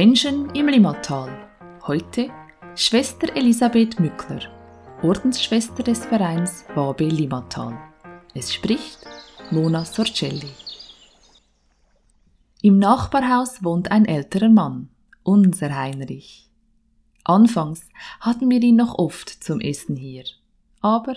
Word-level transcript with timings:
Menschen 0.00 0.48
im 0.54 0.66
Limmatal. 0.66 1.50
Heute 1.86 2.30
Schwester 2.74 3.36
Elisabeth 3.36 4.00
Mückler, 4.00 4.40
Ordensschwester 5.02 5.82
des 5.82 6.06
Vereins 6.06 6.64
Wabe 6.74 7.04
Limmatal. 7.04 7.78
Es 8.32 8.54
spricht 8.54 9.00
Mona 9.50 9.84
Sorcelli. 9.84 10.48
Im 12.62 12.78
Nachbarhaus 12.78 13.62
wohnt 13.62 13.90
ein 13.90 14.06
älterer 14.06 14.48
Mann, 14.48 14.88
unser 15.22 15.76
Heinrich. 15.76 16.48
Anfangs 17.24 17.86
hatten 18.20 18.48
wir 18.48 18.62
ihn 18.62 18.76
noch 18.76 18.94
oft 18.94 19.28
zum 19.28 19.60
Essen 19.60 19.96
hier, 19.96 20.24
aber 20.80 21.16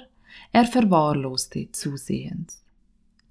er 0.52 0.66
verwahrloste 0.66 1.72
zusehends. 1.72 2.66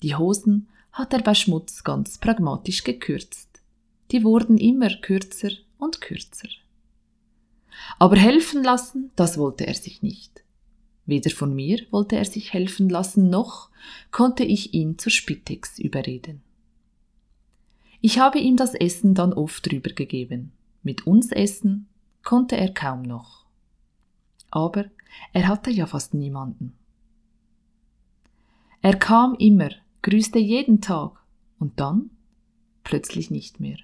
Die 0.03 0.17
Hosen 0.17 0.69
hat 0.93 1.13
er 1.13 1.21
bei 1.21 1.35
Schmutz 1.35 1.85
ganz 1.85 2.17
pragmatisch 2.17 2.85
gekürzt 2.85 3.52
die 4.13 4.25
wurden 4.25 4.59
immer 4.59 4.91
kürzer 4.97 5.51
und 5.79 6.01
kürzer. 6.01 6.49
Aber 7.99 8.17
helfen 8.17 8.63
lassen, 8.63 9.11
das 9.17 9.39
wollte 9.39 9.67
er 9.67 9.75
sich 9.75 10.03
nicht. 10.03 10.45
Weder 11.07 11.31
von 11.31 11.55
mir 11.55 11.81
wollte 11.91 12.17
er 12.17 12.25
sich 12.25 12.53
helfen 12.53 12.89
lassen, 12.89 13.31
noch 13.31 13.71
konnte 14.11 14.45
ich 14.45 14.75
ihn 14.75 14.99
zur 14.99 15.11
Spitex 15.11 15.79
überreden. 15.79 16.43
Ich 18.01 18.19
habe 18.19 18.39
ihm 18.39 18.57
das 18.57 18.75
Essen 18.75 19.15
dann 19.15 19.33
oft 19.33 19.71
rübergegeben. 19.73 20.53
Mit 20.83 21.07
uns 21.07 21.33
essen 21.33 21.89
konnte 22.23 22.57
er 22.57 22.73
kaum 22.73 23.03
noch. 23.03 23.47
Aber 24.51 24.87
er 25.33 25.49
hatte 25.49 25.71
ja 25.71 25.87
fast 25.87 26.15
niemanden. 26.15 26.75
Er 28.81 28.97
kam 28.97 29.35
immer, 29.37 29.71
grüßte 30.03 30.39
jeden 30.39 30.81
Tag 30.81 31.13
und 31.59 31.79
dann 31.79 32.11
plötzlich 32.83 33.31
nicht 33.31 33.61
mehr. 33.61 33.79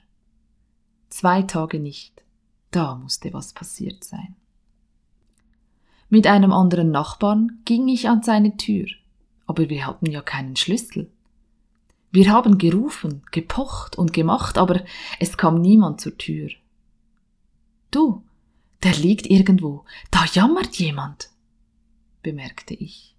Zwei 1.09 1.43
Tage 1.43 1.81
nicht. 1.81 2.23
Da 2.71 2.95
musste 2.97 3.33
was 3.33 3.53
passiert 3.53 4.05
sein. 4.05 4.37
Mit 6.11 6.27
einem 6.27 6.53
anderen 6.53 6.91
Nachbarn 6.91 7.61
ging 7.65 7.89
ich 7.89 8.09
an 8.09 8.23
seine 8.23 8.57
Tür, 8.57 8.87
aber 9.47 9.69
wir 9.69 9.87
hatten 9.87 10.07
ja 10.07 10.23
keinen 10.23 10.57
Schlüssel. 10.57 11.11
Wir 12.11 12.33
haben 12.33 12.57
gerufen, 12.57 13.23
gepocht 13.31 13.97
und 13.97 14.15
gemacht, 14.15 14.57
aber 14.57 14.83
es 15.21 15.37
kam 15.37 15.61
niemand 15.61 16.01
zur 16.01 16.17
Tür. 16.17 16.49
Du, 17.91 18.23
der 18.83 18.95
liegt 18.95 19.27
irgendwo, 19.27 19.85
da 20.11 20.25
jammert 20.33 20.77
jemand, 20.77 21.31
bemerkte 22.23 22.75
ich. 22.75 23.15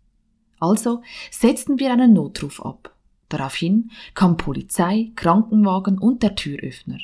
Also 0.60 1.04
setzten 1.32 1.80
wir 1.80 1.92
einen 1.92 2.14
Notruf 2.14 2.62
ab. 2.66 2.95
Daraufhin 3.30 3.92
kam 4.16 4.38
Polizei, 4.38 5.12
Krankenwagen 5.16 6.00
und 6.00 6.23
der 6.23 6.36
Türöffner. 6.36 7.00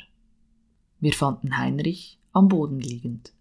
Wir 1.00 1.12
fanden 1.12 1.58
Heinrich 1.58 2.18
am 2.32 2.48
Boden 2.48 2.80
liegend. 2.80 3.32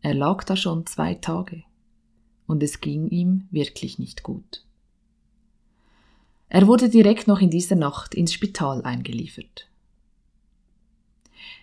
Er 0.00 0.14
lag 0.14 0.44
da 0.44 0.56
schon 0.56 0.86
zwei 0.86 1.14
Tage 1.14 1.64
und 2.46 2.62
es 2.62 2.80
ging 2.80 3.08
ihm 3.08 3.46
wirklich 3.50 3.98
nicht 3.98 4.22
gut. 4.22 4.64
Er 6.48 6.66
wurde 6.66 6.88
direkt 6.88 7.28
noch 7.28 7.40
in 7.40 7.50
dieser 7.50 7.76
Nacht 7.76 8.14
ins 8.14 8.32
Spital 8.32 8.82
eingeliefert. 8.82 9.68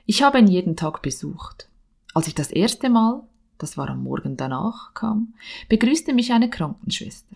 Ich 0.05 0.23
habe 0.23 0.39
ihn 0.39 0.47
jeden 0.47 0.75
Tag 0.75 1.02
besucht. 1.02 1.69
Als 2.13 2.27
ich 2.27 2.33
das 2.33 2.49
erste 2.49 2.89
Mal, 2.89 3.21
das 3.59 3.77
war 3.77 3.89
am 3.89 4.03
Morgen 4.03 4.37
danach, 4.37 4.93
kam, 4.93 5.35
begrüßte 5.67 6.13
mich 6.13 6.31
eine 6.31 6.49
Krankenschwester. 6.49 7.35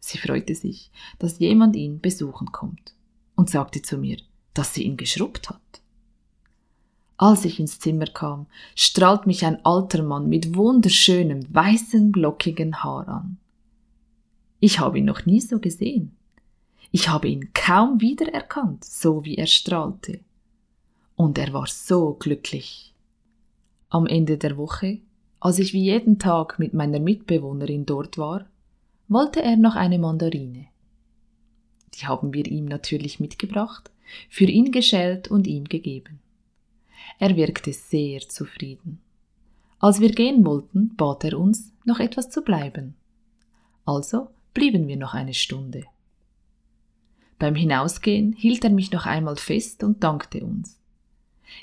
Sie 0.00 0.16
freute 0.16 0.54
sich, 0.54 0.90
dass 1.18 1.38
jemand 1.38 1.76
ihn 1.76 2.00
besuchen 2.00 2.52
kommt 2.52 2.94
und 3.34 3.50
sagte 3.50 3.82
zu 3.82 3.98
mir, 3.98 4.18
dass 4.54 4.72
sie 4.72 4.84
ihn 4.84 4.96
geschrubbt 4.96 5.50
hat. 5.50 5.82
Als 7.18 7.44
ich 7.44 7.58
ins 7.58 7.80
Zimmer 7.80 8.06
kam, 8.06 8.46
strahlt 8.76 9.26
mich 9.26 9.44
ein 9.44 9.64
alter 9.64 10.04
Mann 10.04 10.28
mit 10.28 10.54
wunderschönem, 10.54 11.52
weißen, 11.52 12.12
lockigen 12.12 12.84
Haar 12.84 13.08
an. 13.08 13.38
Ich 14.60 14.78
habe 14.78 14.98
ihn 14.98 15.04
noch 15.04 15.26
nie 15.26 15.40
so 15.40 15.58
gesehen. 15.58 16.16
Ich 16.92 17.08
habe 17.08 17.26
ihn 17.26 17.52
kaum 17.52 18.00
wiedererkannt, 18.00 18.84
so 18.84 19.24
wie 19.24 19.34
er 19.34 19.48
strahlte. 19.48 20.20
Und 21.16 21.38
er 21.38 21.52
war 21.52 21.66
so 21.66 22.14
glücklich. 22.14 22.94
Am 23.88 24.06
Ende 24.06 24.38
der 24.38 24.56
Woche, 24.56 24.98
als 25.40 25.58
ich 25.58 25.72
wie 25.72 25.82
jeden 25.82 26.20
Tag 26.20 26.60
mit 26.60 26.72
meiner 26.72 27.00
Mitbewohnerin 27.00 27.84
dort 27.84 28.16
war, 28.16 28.46
wollte 29.08 29.42
er 29.42 29.56
noch 29.56 29.74
eine 29.74 29.98
Mandarine. 29.98 30.66
Die 31.94 32.06
haben 32.06 32.32
wir 32.32 32.46
ihm 32.46 32.66
natürlich 32.66 33.18
mitgebracht, 33.18 33.90
für 34.28 34.44
ihn 34.44 34.70
geschält 34.70 35.28
und 35.28 35.48
ihm 35.48 35.64
gegeben. 35.64 36.20
Er 37.18 37.36
wirkte 37.36 37.72
sehr 37.72 38.20
zufrieden. 38.20 39.00
Als 39.80 40.00
wir 40.00 40.10
gehen 40.10 40.44
wollten, 40.44 40.94
bat 40.96 41.24
er 41.24 41.38
uns, 41.38 41.72
noch 41.84 41.98
etwas 41.98 42.30
zu 42.30 42.42
bleiben. 42.42 42.94
Also 43.84 44.28
blieben 44.54 44.86
wir 44.86 44.96
noch 44.96 45.14
eine 45.14 45.34
Stunde. 45.34 45.84
Beim 47.38 47.54
Hinausgehen 47.54 48.32
hielt 48.32 48.64
er 48.64 48.70
mich 48.70 48.90
noch 48.90 49.06
einmal 49.06 49.36
fest 49.36 49.82
und 49.84 50.02
dankte 50.02 50.44
uns. 50.44 50.80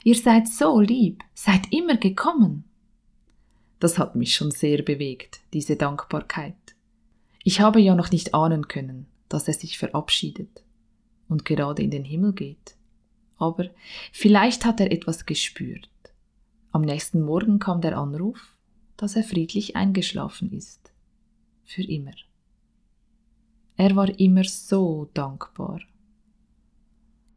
Ihr 0.03 0.16
seid 0.16 0.47
so 0.47 0.79
lieb, 0.79 1.23
seid 1.33 1.72
immer 1.72 1.97
gekommen. 1.97 2.63
Das 3.79 3.97
hat 3.97 4.16
mich 4.16 4.35
schon 4.35 4.51
sehr 4.51 4.81
bewegt, 4.81 5.41
diese 5.53 5.75
Dankbarkeit. 5.75 6.55
Ich 7.43 7.59
habe 7.59 7.79
ja 7.79 7.95
noch 7.95 8.11
nicht 8.11 8.33
ahnen 8.33 8.67
können, 8.67 9.05
dass 9.29 9.47
er 9.47 9.53
sich 9.53 9.77
verabschiedet 9.77 10.63
und 11.27 11.45
gerade 11.45 11.83
in 11.83 11.91
den 11.91 12.05
Himmel 12.05 12.33
geht 12.33 12.75
aber 13.38 13.69
vielleicht 14.12 14.66
hat 14.66 14.79
er 14.79 14.91
etwas 14.91 15.25
gespürt. 15.25 15.90
Am 16.72 16.81
nächsten 16.81 17.22
Morgen 17.22 17.59
kam 17.59 17.81
der 17.81 17.97
Anruf, 17.97 18.56
dass 18.97 19.16
er 19.16 19.23
friedlich 19.23 19.75
eingeschlafen 19.75 20.51
ist. 20.51 20.91
Für 21.63 21.84
immer. 21.84 22.13
Er 23.78 23.96
war 23.96 24.19
immer 24.19 24.44
so 24.44 25.09
dankbar. 25.13 25.81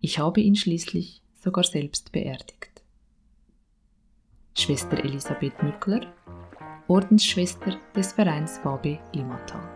Ich 0.00 0.18
habe 0.18 0.40
ihn 0.40 0.54
schließlich 0.54 1.22
sogar 1.34 1.64
selbst 1.64 2.12
beerdigt. 2.12 2.82
Schwester 4.56 4.98
Elisabeth 5.04 5.60
Mückler, 5.62 6.12
Ordensschwester 6.88 7.78
des 7.94 8.12
Vereins 8.12 8.60
Wabe 8.64 8.98
Limmatal. 9.12 9.68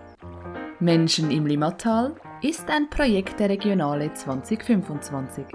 Menschen 0.81 1.31
im 1.31 1.47
Limmatal 1.47 2.15
ist 2.43 2.69
ein 2.69 2.91
Projekt 2.91 3.39
der 3.39 3.49
Regionale 3.49 4.13
2025. 4.13 5.47